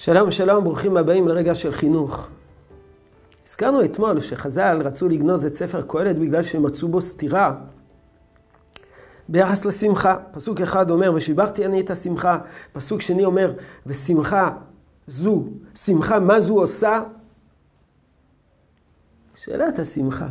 [0.00, 2.28] שלום שלום, ברוכים הבאים לרגע של חינוך.
[3.46, 7.60] הזכרנו אתמול שחז"ל רצו לגנוז את ספר קהלת בגלל שהם מצאו בו סתירה
[9.28, 10.16] ביחס לשמחה.
[10.32, 12.38] פסוק אחד אומר, ושיבחתי אני את השמחה.
[12.72, 13.52] פסוק שני אומר,
[13.86, 14.56] ושמחה
[15.06, 17.02] זו, שמחה מה זו עושה?
[19.34, 20.28] שאלת השמחה.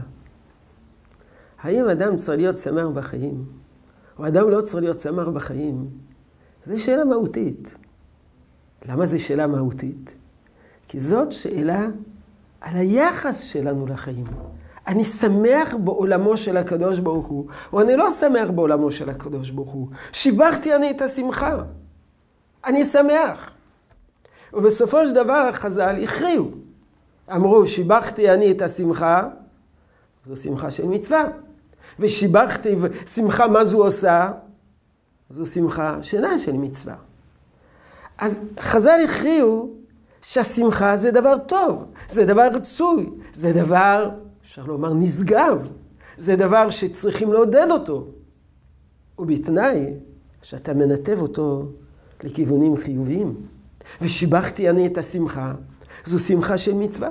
[1.60, 3.46] האם אדם צריך להיות שמח בחיים?
[4.20, 5.88] או אדם לא צריך להיות שמח בחיים?
[6.66, 7.76] זו שאלה מהותית.
[8.88, 10.16] למה זו שאלה מהותית?
[10.88, 11.88] כי זאת שאלה
[12.62, 14.26] על היחס שלנו לחיים.
[14.88, 19.70] אני שמח בעולמו של הקדוש ברוך הוא, או אני לא שמח בעולמו של הקדוש ברוך
[19.70, 19.88] הוא.
[20.12, 21.58] שיבחתי אני את השמחה.
[22.66, 23.52] אני שמח.
[24.54, 26.52] ובסופו של דבר חז"ל הכריעו.
[27.36, 29.28] אמרו, שיבחתי אני את השמחה,
[30.24, 31.24] זו שמחה של מצווה.
[32.00, 34.32] ושיבחתי, ושמחה מה זו עושה?
[35.30, 36.96] זו שמחה שאינה של מצווה.
[38.18, 39.70] אז חז"ל הכריעו
[40.22, 44.10] שהשמחה זה דבר טוב, זה דבר רצוי, זה דבר,
[44.46, 45.58] אפשר לומר, נשגב,
[46.18, 48.08] זה דבר שצריכים לעודד אותו,
[49.20, 49.94] ובתנאי
[50.42, 51.72] שאתה מנתב אותו
[52.24, 53.36] לכיוונים חיוביים.
[54.02, 55.54] ושיבחתי אני את השמחה,
[56.06, 57.10] זו שמחה של מצווה.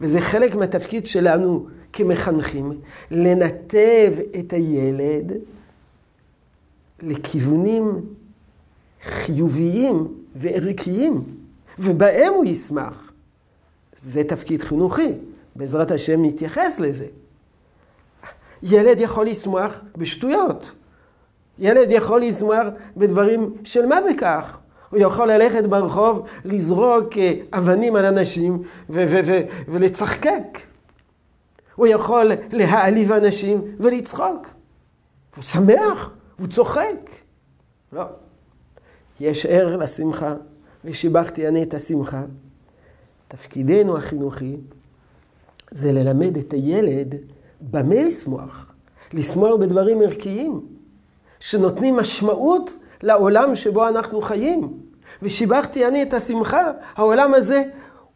[0.00, 5.32] וזה חלק מהתפקיד שלנו כמחנכים, לנתב את הילד
[7.02, 8.00] לכיוונים
[9.02, 11.24] חיוביים וערכיים,
[11.78, 13.12] ובהם הוא ישמח.
[13.96, 15.12] זה תפקיד חינוכי,
[15.56, 17.06] בעזרת השם נתייחס לזה.
[18.62, 20.72] ילד יכול לשמוח בשטויות.
[21.58, 24.58] ילד יכול לשמוח בדברים של מה בכך.
[24.90, 28.62] הוא יכול ללכת ברחוב, לזרוק אה, אבנים על אנשים
[29.68, 30.58] ולצחקק.
[31.74, 34.46] הוא יכול להעליב אנשים ולצחוק.
[35.36, 37.10] הוא שמח, הוא צוחק.
[37.92, 38.02] לא.
[39.20, 40.34] יש ער לשמחה,
[40.84, 42.22] ושיבחתי אני את השמחה.
[43.28, 44.56] תפקידנו החינוכי
[45.70, 47.14] זה ללמד את הילד
[47.60, 48.74] במה לשמוח.
[49.12, 50.60] לשמוח בדברים ערכיים,
[51.40, 54.72] שנותנים משמעות לעולם שבו אנחנו חיים.
[55.22, 57.62] ושיבחתי אני את השמחה, העולם הזה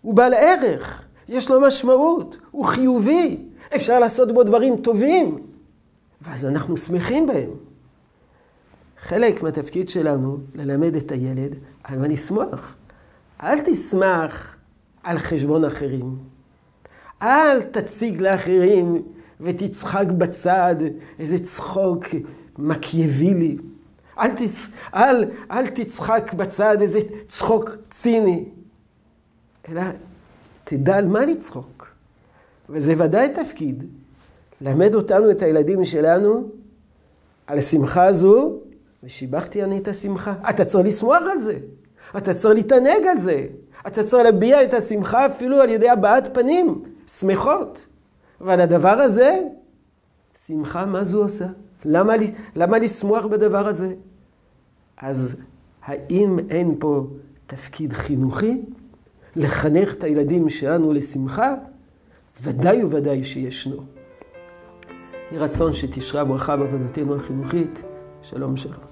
[0.03, 3.39] הוא בעל ערך, יש לו משמעות, הוא חיובי,
[3.77, 5.39] אפשר לעשות בו דברים טובים,
[6.23, 7.51] ואז אנחנו שמחים בהם.
[9.03, 11.55] חלק מהתפקיד שלנו ללמד את הילד
[11.85, 12.75] על מה לשמוח.
[13.43, 14.57] אל תשמח
[15.03, 16.17] על חשבון אחרים.
[17.23, 19.03] אל תציג לאחרים
[19.41, 20.75] ותצחק בצד
[21.19, 22.05] איזה צחוק
[22.59, 23.57] מקייבילי.
[24.19, 24.69] אל, תצ...
[24.95, 28.45] אל, אל תצחק בצד איזה צחוק ציני,
[29.69, 29.83] אלא
[30.65, 31.89] תדע על מה לצחוק.
[32.69, 33.85] וזה ודאי תפקיד,
[34.61, 36.49] למד אותנו, את הילדים שלנו,
[37.47, 38.59] על השמחה הזו,
[39.03, 40.35] ושיבחתי אני את השמחה.
[40.51, 41.59] אתה צריך לשמוח על זה,
[42.17, 43.47] אתה צריך להתענג על זה,
[43.87, 46.83] אתה צריך להביע את השמחה אפילו על ידי הבעת פנים,
[47.19, 47.87] שמחות.
[48.41, 49.41] ועל הדבר הזה,
[50.47, 51.47] שמחה, מה זו עושה?
[51.85, 52.15] למה,
[52.57, 53.95] למה לשמוח בדבר הזה?
[54.97, 55.37] אז
[55.83, 57.07] האם אין פה
[57.47, 58.63] תפקיד חינוכי?
[59.37, 61.55] לחנך את הילדים שלנו לשמחה?
[62.43, 63.77] ודאי וודאי שישנו.
[65.31, 67.83] יהי רצון שתשרה ברכה בעבודתנו החינוכית.
[68.23, 68.92] שלום שלום.